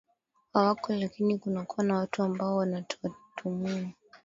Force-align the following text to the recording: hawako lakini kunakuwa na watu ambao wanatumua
hawako 0.53 0.93
lakini 0.93 1.37
kunakuwa 1.39 1.85
na 1.85 1.95
watu 1.95 2.23
ambao 2.23 2.55
wanatumua 2.55 3.85